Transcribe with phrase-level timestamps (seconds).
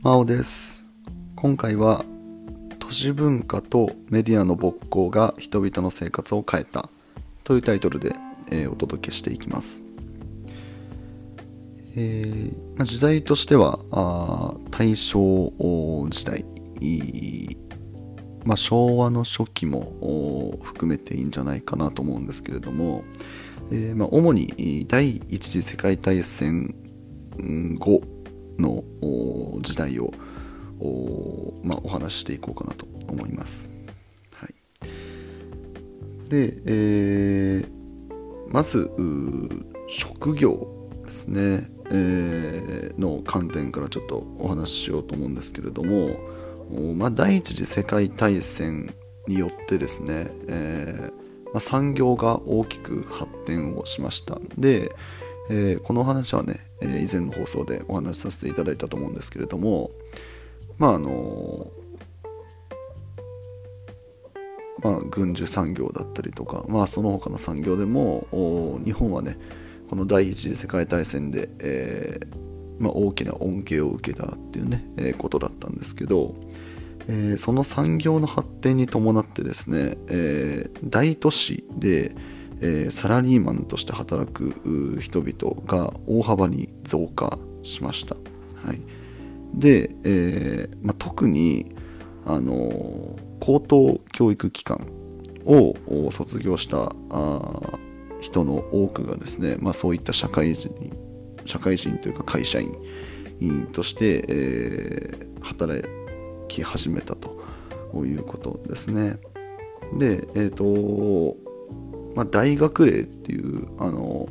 [0.00, 0.86] 真央です。
[1.34, 2.04] 今回は
[2.78, 6.88] 都市文化とメディアの勃興が人々の生活を変えた
[7.42, 8.14] というタイトルで、
[8.52, 9.82] えー、お届けしていきます、
[11.96, 15.50] えーまあ、時代としてはあ大正
[16.10, 16.44] 時代
[18.44, 23.02] まあ、昭和の初期も含めていいんじゃないかなと思うんですけれども、
[23.72, 26.72] えーまあ、主に第一次世界大戦
[27.78, 28.00] 後
[28.58, 28.84] の
[29.60, 30.12] 時代を
[30.80, 33.68] お,、まあ、お話ししていこうかなと思います。
[34.34, 34.54] はい、
[36.28, 37.68] で、えー、
[38.50, 38.90] まず
[39.88, 40.68] 職業
[41.04, 46.18] ですね、えー、の観点からちょっとお話ししようと思うんですけれども、
[46.94, 48.92] まあ、第一次世界大戦
[49.26, 54.38] によってですね、えーまあ、産業が大きく発展をしました。
[54.58, 54.92] で、
[55.50, 59.90] えー、この話はね、えー、以前の放送でお話しさせていただいたと思うんですけれども
[60.78, 61.70] まああの
[64.80, 69.36] まあ、軍需産業だったりとか、まあ、その他の産業でも日本はね
[69.90, 76.34] この第一次世界大戦で、えーまあ、大きな恩恵を受けたっていうね、えー、ことだったんですけど、
[77.08, 82.14] えー、その産業の発展に伴ってですね、え、大都市で、
[82.60, 88.16] えー、サラリーマンとして働く人々が大幅に増加しました。
[88.64, 88.80] はい、
[89.54, 91.74] で、えーまあ、特に、
[92.26, 94.86] あの高等教育機関
[95.46, 95.74] を
[96.10, 96.92] 卒業した
[98.20, 100.70] 人の多くがですね、まあ、そういった社会人
[101.46, 105.82] 社会人というか会社員として、えー、働
[106.48, 107.38] き始めたと
[108.04, 109.16] いうことですね。
[109.96, 111.36] で、えっ、ー、と
[112.18, 114.28] まあ、大学令っていうあの、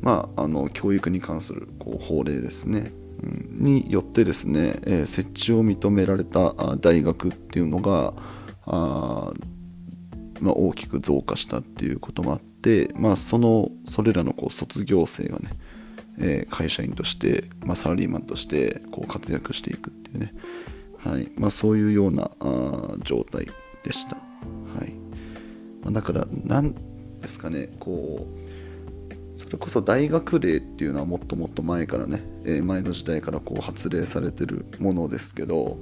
[0.00, 8.14] まあ、あの教育に関するこう法令ですね、うん、によってですね、えー、設置を認められた大学っていうのが
[8.66, 9.32] あ、
[10.40, 15.50] まあ、大きく増加したっていうこともあって、まあ、そのそれらのこう卒業生がね、
[16.20, 20.32] えー、会社員として、まあ、サラリーマンとしてこう活躍していくっていうね、
[20.98, 21.28] はい。
[21.36, 23.48] まあ、そういうようなあ状態
[23.82, 24.14] でした。
[24.14, 24.97] はい。
[25.88, 26.74] まだから何
[27.20, 35.78] ですかねこうそれこそ大学令っていうのはもっともっと前からね、え前の時代からこう発令されてるものですけど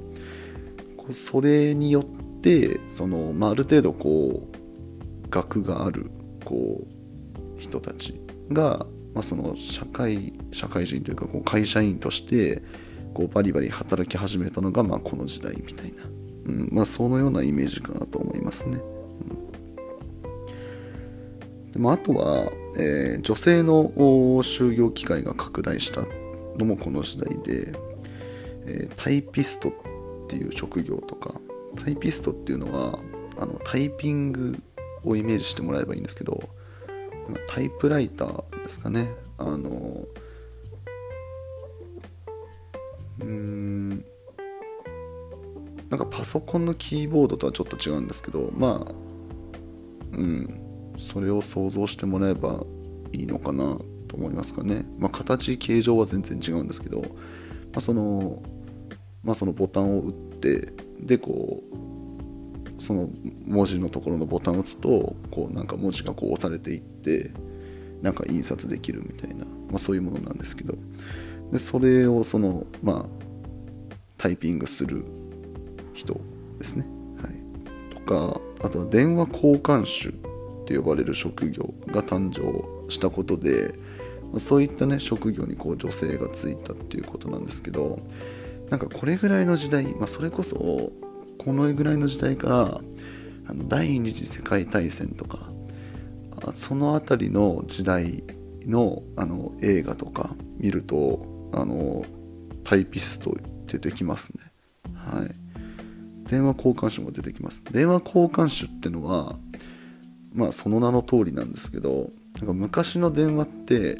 [1.10, 2.04] それによっ
[2.40, 6.10] てその、まあ、ある程度こう学がある
[6.44, 8.20] こう人たち
[8.52, 12.62] が、まあ、その社会社会人というかこう会社員として
[13.14, 16.04] こうバリバリ働き始めたのが、まあ、この時代みたいな、
[16.44, 18.78] うんまあ、そのようなイメージかなと思いますね。
[21.76, 26.06] でもあとは、えー、女性の就業機会が拡大した
[26.56, 27.74] のもこの時代で、
[28.64, 29.72] えー、タイピストっ
[30.26, 31.38] ていう職業とか
[31.84, 32.98] タイピストっていうのは
[33.36, 34.56] あのタイピング
[35.04, 36.48] をイメージしてもらえばいいんですけど
[37.46, 39.10] タイプライターですかね。
[39.36, 40.06] あの
[43.20, 43.90] うん
[45.90, 48.92] なんかパソコンのキーボードとはちょっと違うんですけどまあ
[50.16, 50.65] うん。
[50.96, 52.64] それを想像してもらえば
[53.12, 54.84] いいのかなと思いますかね。
[54.98, 57.06] まあ、形形状は全然違うんですけど、ま
[57.76, 58.42] あ、その
[59.22, 63.08] まあ、そのボタンを打ってでこうその
[63.44, 67.32] 文字のところのボタンを打つとこうなんか文字がこう押されていって
[68.02, 70.74] なんか印刷できるみたいな、まあ、そういうものなんですけど。
[71.52, 73.06] でそれをそのまあ
[74.18, 75.04] タイピングする
[75.94, 76.20] 人
[76.58, 76.86] ですね、
[77.22, 80.25] はい、とかあとは電話交換手。
[80.66, 83.72] って呼ばれる職業が誕生したことで
[84.38, 88.00] そういったね職業にこう女性がついたっていうことなんですけど
[88.68, 92.80] なんかこれぐらいの時代、まあ、それこそこのぐらいの時代から
[93.46, 95.50] あの第二次世界大戦とか
[96.56, 98.24] その辺りの時代
[98.66, 102.04] のあの映画とか見るとあの
[102.64, 103.36] タイピスト
[103.66, 104.42] 出てきますね。
[104.94, 105.46] はい。
[106.28, 107.62] 電話交換手も出てきます。
[107.70, 109.36] 電話交換手ってのは
[110.36, 113.98] まあその名の通りなんですけどなんか昔の電話って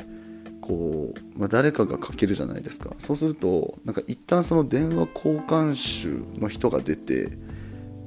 [0.61, 2.91] こう、まあ、誰かがかけるじゃないですか。
[2.99, 5.75] そうするとなんか一旦その電話交換
[6.35, 7.31] 手の人が出て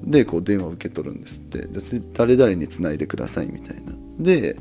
[0.03, 1.67] でこう電話を受け取るんですって。
[2.13, 3.93] 誰々につないでくださいみたいな。
[4.19, 4.57] で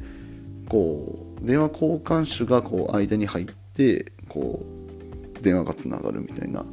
[0.69, 6.65] こう電話交換手がこう間に入ってこう電話がつながるみたいな。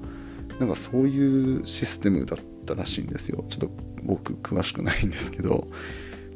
[0.60, 3.44] なんかそういうシステムだったらしいんですよ。
[3.50, 3.72] ちょっと
[4.04, 5.68] 僕詳しくないんですけど。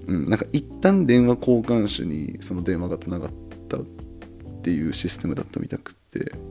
[0.09, 3.31] うん、なんか一旦電話交換手にその電話がつながっ
[3.69, 3.81] たっ
[4.63, 5.95] ていうシステムだったみたくっ、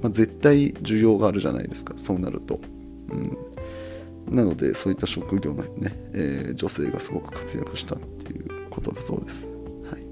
[0.01, 2.61] まあ、絶対需要があるじゃないですかそうなると、
[3.11, 3.37] うん、
[4.31, 9.49] なのでそういった職業のね、えー、女性がすごく活躍したっていうことだそうです、
[9.91, 10.05] はい。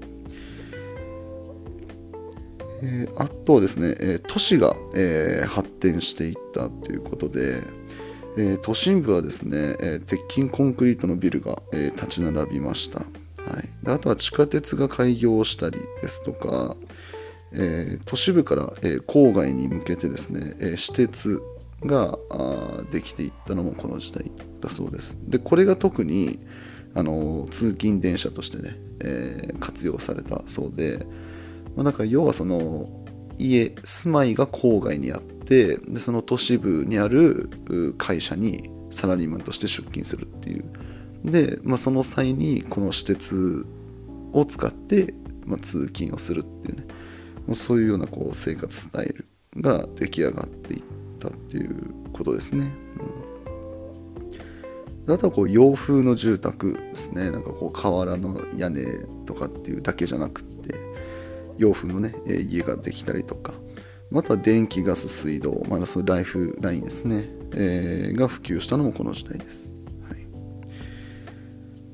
[2.83, 7.63] えー、あとはですね、えー、都市が、えー、発展していったということで、
[8.37, 13.01] え、都心部はですね、え、鉄筋コンクリートのビルが、え、立ち並びました、
[13.87, 16.75] であとは地下鉄が開業したりですとか、
[17.53, 21.41] えー、都市部から、えー、郊外に向けてですね、えー、私鉄
[21.85, 22.19] が
[22.91, 24.29] できていったのもこの時代
[24.59, 25.17] だそうです。
[25.21, 26.37] でこれが特に
[26.95, 31.05] あの通勤電車としてね、えー、活用されたそうで、
[31.77, 32.89] まあ、だか要はその
[33.37, 37.49] 家住まいが郊外にあってでその都市部にある
[37.97, 40.65] 会社にサラリーマンとして出勤するっていう。
[41.23, 43.65] で、まあ、その際にこの私鉄
[44.33, 45.13] を使って、
[45.45, 46.85] まあ、通勤をするっていうね。
[47.53, 49.25] そういうようなこう生活スタイル
[49.57, 50.83] が出来上がっていっ
[51.19, 52.71] たっていうことですね。
[55.05, 57.31] うん、あとはこう洋風の住宅ですね。
[57.31, 58.83] なんかこう瓦の屋根
[59.25, 60.75] とかっていうだけじゃなくって
[61.57, 63.53] 洋風のね家ができたりとか。
[64.09, 69.73] また電気ガス水道、まだそのライフラインですね、えー、が普及したのもこの時代です、
[70.09, 70.27] はい、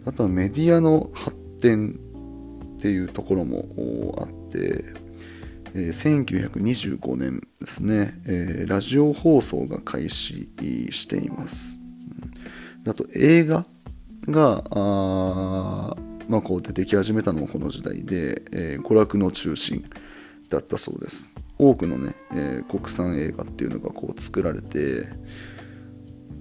[0.06, 2.00] あとはメディアの発展
[2.84, 4.84] っていうところもあって
[5.76, 10.50] えー、1925年ですね、えー、ラジオ放送が開始
[10.92, 11.80] しています。
[12.88, 13.66] あと映画
[14.28, 15.96] が、あ
[16.28, 19.84] まあ、こう出てき始めたのもこの時代で、えー、娯楽の中心
[20.50, 21.32] だったそうです。
[21.58, 25.08] 多くのね、えー、国産映画っていうのがこう作られて、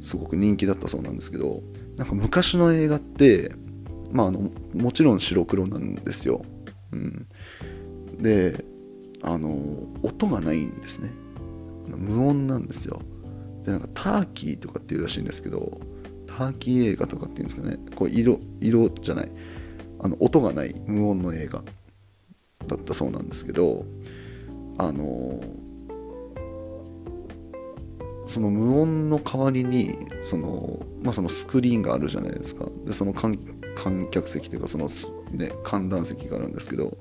[0.02, 1.62] すごく人気だったそうなんですけど、
[1.96, 3.54] なんか昔の映画って、
[4.12, 6.44] まあ、あのもちろん白黒なんですよ。
[6.92, 7.26] うん、
[8.20, 8.64] で
[9.22, 9.58] あの
[10.02, 11.10] 音がないんですね。
[11.88, 13.00] 無音なんですよ。
[13.64, 15.80] でなんかターキーとかっていうらしいんですけど
[16.26, 17.78] ターキー映画とかっていうんですかね。
[17.94, 19.30] こう色色じゃない。
[20.00, 21.62] あの音がない無音の映画。
[22.66, 23.84] だったそうなんですけど
[24.78, 25.40] あの
[28.28, 32.66] その無音の代わりにその,、まあ、そのスクリーンがあるじゃないですか。
[32.86, 33.12] でその
[33.74, 34.88] 観客席というかその、
[35.30, 36.96] ね、観覧席があるんですけど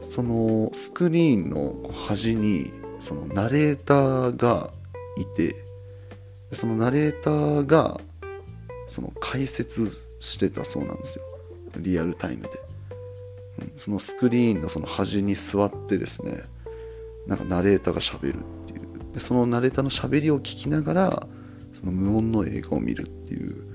[0.00, 4.72] そのスクリーンの端にそのナレーターが
[5.16, 5.54] いて
[6.52, 8.00] そのナレーターが
[8.86, 9.88] その解説
[10.20, 11.24] してたそうなんですよ。
[11.78, 12.48] リアルタイムで、
[13.58, 16.44] うん、そのスクリーンのその端に座ってですね
[17.26, 18.86] なんかナレーターがしゃべるっていう。
[19.12, 21.26] でそのナレーターのしゃべりを聞きながら
[21.72, 23.65] その無音の映画を見るっていう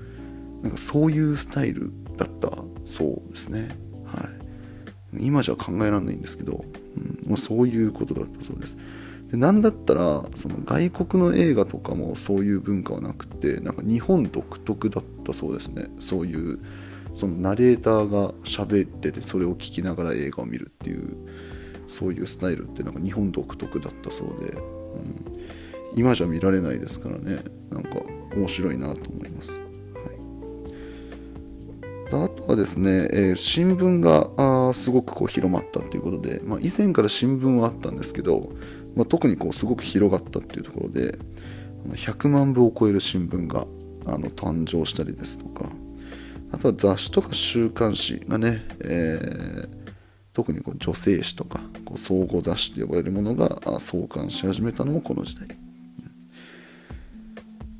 [0.62, 2.50] なんかそういうスタイルだった
[2.84, 3.76] そうですね。
[4.04, 4.28] は
[5.14, 5.26] い。
[5.26, 6.64] 今じゃ考えられないんですけど、
[6.96, 8.76] うんまあ、そういうことだったそうです。
[9.30, 15.86] でなんだったらその外国の映画とかもそういう文化はなくてなんか日本独特だったそうですね。
[15.98, 16.60] そういう
[17.14, 21.16] そのナレーターが喋っててそれを聞きながら映画を見るっていう
[21.86, 25.48] そういうスタイルってなんか日本独特だったそうで、うん、
[25.94, 27.42] 今じゃ見られないですからね。
[27.70, 28.00] なんか
[28.34, 29.61] 面白いなと思います。
[32.12, 34.30] あとはですね、えー、新聞が
[34.68, 38.52] あすごくこう広まったということで、まあ、以前から新聞はあったんですけど、
[38.94, 41.18] まあ、特にこうすごく広がったっていうところで
[41.88, 43.66] 100万部を超える新聞が
[44.06, 45.70] あの誕生したりですとか
[46.52, 49.68] あとは雑誌とか週刊誌がね、えー、
[50.34, 55.48] 特にこう女性誌とかこう総合雑誌と呼ばれるものが創刊し始めたのもこの時代。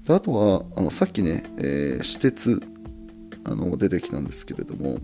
[0.07, 2.61] であとはあのさっきね、えー、私鉄
[3.45, 4.99] あの出てきたんですけれども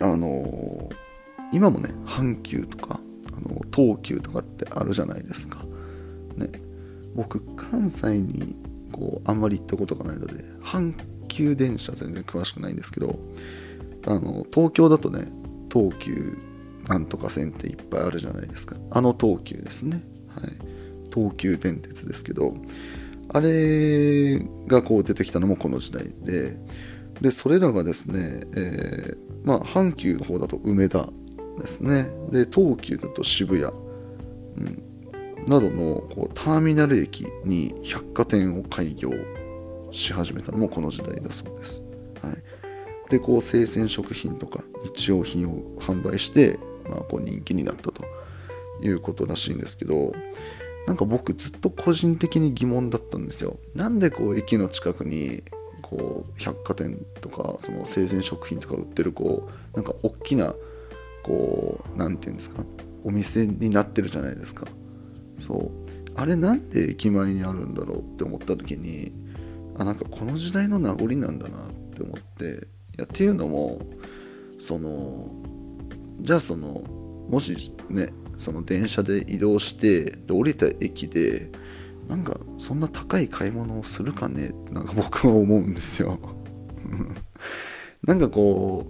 [0.00, 0.90] あの
[1.52, 3.00] 今もね阪急とか
[3.32, 5.58] あの東急とかってあるじゃないですか、
[6.36, 6.50] ね、
[7.14, 8.56] 僕関西に
[8.92, 10.94] こうあんまり行ったことがないので阪
[11.28, 13.18] 急電車全然詳しくないんですけど
[14.06, 15.26] あの東京だとね
[15.72, 16.38] 東急
[16.88, 18.76] なんとか線っていっぱいあるじゃないですか。
[18.90, 20.52] あの東急ですね、はい、
[21.12, 22.54] 東急電鉄ですけど
[23.28, 26.56] あれがこう出てきたのもこの時代で
[27.20, 31.08] でそれらがですね、えー、まあ、阪急の方だと梅田
[31.58, 32.10] ですね。
[32.30, 33.72] で東急だと渋谷、
[34.58, 34.82] うん、
[35.46, 39.10] などのこうターミナル駅に百貨店を開業
[39.90, 41.82] し始めたのもこの時代だそうです、
[42.22, 46.58] はい、でこう生鮮食品とか日用品を販売して、
[46.88, 48.04] まあ、こう人気になったと
[48.82, 50.12] いうことらしいんですけど
[50.86, 53.58] なんか僕ずっと個人的に疑問だったんですよ。
[53.74, 55.42] なんでこう駅の近くに
[55.88, 60.52] こう百貨店とかその生鮮食品とか売ってるこうなんか大きな
[61.22, 62.64] こう何て言うんですか
[63.04, 64.66] お店になってるじゃないですか。
[65.38, 65.86] そう。
[66.16, 69.12] あれなんで駅前にあるんだろうって思った時に
[69.78, 72.44] あなんかこの時代の名残なんだなって思って
[72.96, 73.80] いやっていうのも
[74.58, 75.28] その
[76.20, 76.82] じゃあその
[77.28, 81.50] もしねその電車で移動してで降りた駅で
[82.08, 86.18] なんかそんな高い買い物をするかねってなんか僕は思うんですよ。
[88.04, 88.86] なんかこ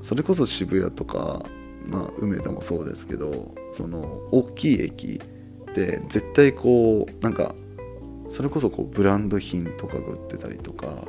[0.00, 1.44] うそれこそ渋谷とか
[1.86, 5.20] まあ梅田もそうですけどその大きい駅
[5.70, 7.54] って絶対こうなんか
[8.28, 11.04] それこそこうブランド品とかが売ってたりとか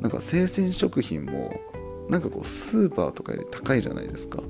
[0.00, 1.60] なんか生鮮食品も
[2.08, 4.42] なんかこうスーパーとかより高いじゃないですか。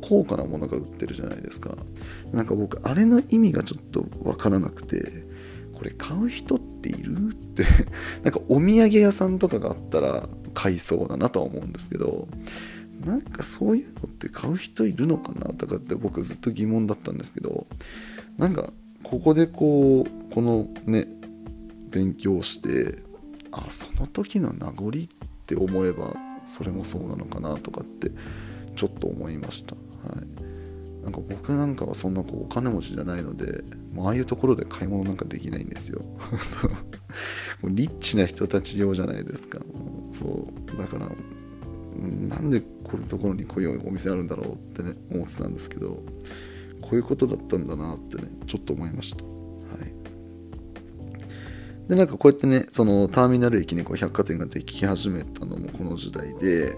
[0.00, 1.76] 高価なものが売ってるじゃないですか。
[2.32, 5.24] なんか僕あれの意味がちょっとわからなくて
[5.78, 7.64] これ買う人っているって。
[8.24, 12.26] なんかお土産屋さんとかがあったら買いそうだなとは思うんですけど。
[13.06, 17.66] なんかそういうのって買う人いるのかなとかって僕ずっと疑問だったんですけど。
[18.38, 18.72] なんか
[19.04, 21.06] ここでこうこのね
[21.90, 23.02] 勉強して
[23.50, 24.92] あその時の名残っ
[25.46, 26.14] て思えば
[26.46, 28.10] それもそうなのかなとかって
[28.76, 29.80] ちょっと思いました、は
[30.20, 30.57] い、
[31.02, 33.62] なんか僕なんかはそんなこうお金持ちじゃないので
[33.92, 36.02] もうああいうところで買い物なんかできないんですよ。
[36.38, 36.70] そう。
[37.64, 39.60] リッチな人たち用じゃないですか。
[40.12, 40.76] そう。
[40.76, 41.10] だから
[42.28, 46.02] なんでこういうところにこういうお店あるんだろうってね思ってたんですけど
[46.80, 49.24] こういうことだったんだなってねちょっと思いました。
[49.24, 49.30] は
[49.84, 49.92] い。
[51.88, 56.76] でなんかこうやってねそのターミナル駅にこう百貨店ができ始めたのもこの時代で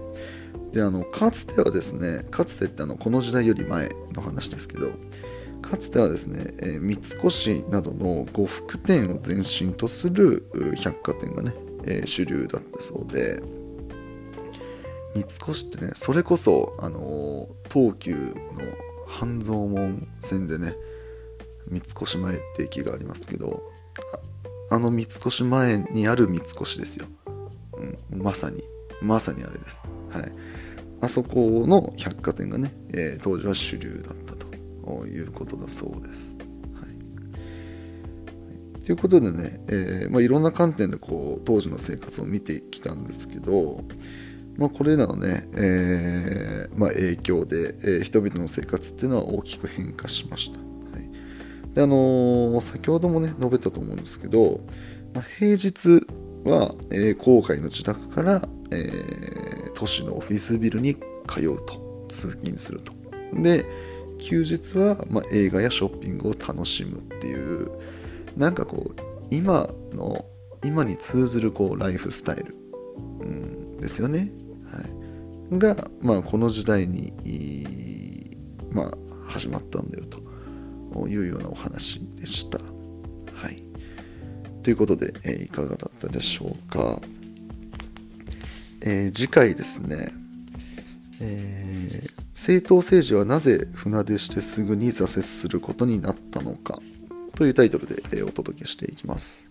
[0.72, 4.92] であのかつてはですねかつてってあのこの時代より前の話ですけど
[5.62, 11.54] かつてはですね、えー、三越などの呉服店を前身とする百貨店がね、
[11.84, 13.42] えー、主流だったそうで
[15.14, 18.30] 三越ってねそれこそ、あの東急の
[19.08, 20.76] 半蔵門線でね
[21.68, 23.62] 三越前って駅がありますけど
[24.70, 27.06] あの三越前にある三越ですよ、
[28.12, 28.62] うん、まさに
[29.02, 29.80] まさにあれです。
[30.10, 30.32] はい
[31.02, 36.38] あそこの百貨店がね、えー、当時は主流だったということだそうです。
[36.74, 36.86] は
[38.78, 43.82] い、ということでね、えーまあ、いろんな観点でこう当時の生活を見てきたんですけど、
[44.58, 50.58] まあ、これらのね、えーまあ、影響で、えー、人々の生活っていうのは大きく変化しました。
[50.58, 50.64] は
[51.02, 51.10] い
[51.74, 54.60] であのー、先ほどもね述べたと思うんですけど、
[55.14, 56.04] まあ、平日
[56.44, 60.94] は、えー、郊外の自宅から、え、都市のオフィスビルに
[61.26, 62.92] 通うと通勤すると。
[63.32, 63.64] で
[64.18, 67.70] 休日は、ま、映画やショッピングを楽しむっていう
[68.36, 70.26] なんかこう今の
[70.62, 72.54] 今に通ずるこうライフスタイル、
[73.20, 74.30] うん、ですよね、
[74.70, 74.82] は
[75.56, 77.14] い、が、まあ、この時代に、
[78.70, 80.20] まあ、始まったんだよと。
[81.08, 82.58] いうようなお話でした。
[82.58, 83.62] はい、
[84.64, 87.00] ということで、え、いかがだったでしょうか。
[88.82, 90.08] えー、次回ですね、
[91.20, 96.80] えー、政党政治はなぜ船出してすぐに挫折することになったのか
[97.34, 99.50] というタイトルで、え、お届けしていきます。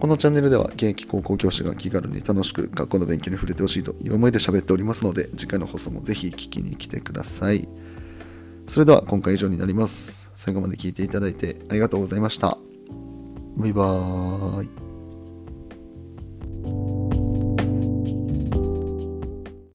[0.00, 7.68] このチャンネルでは現役高校教師が気軽に楽しく学校の勉強に触れてほしいという思いで喋っておりますので次回の放送もぜひ聞きに来てください。
[8.68, 10.30] それでは今回以上になります。
[10.36, 12.58] 最後まで聞いていただいてありがとうございました。
[13.56, 14.64] バイバー
[16.94, 16.97] イ。